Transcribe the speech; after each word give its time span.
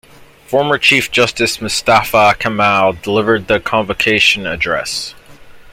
Former 0.47 0.79
Chief 0.79 1.11
Justice 1.11 1.61
Mustafa 1.61 2.33
Kamal 2.39 2.93
delivered 2.93 3.47
the 3.47 3.59
convocation 3.59 4.47
address. 4.47 5.13